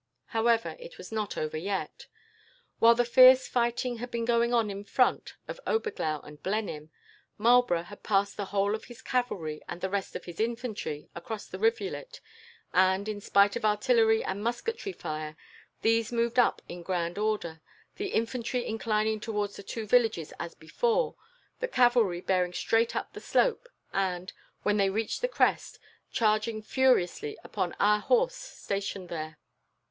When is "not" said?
1.11-1.37